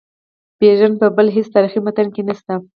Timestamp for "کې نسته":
2.15-2.53